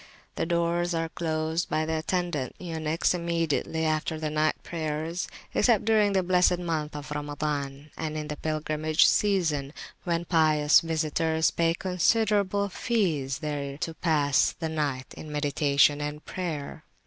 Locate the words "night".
4.31-4.55, 14.69-15.13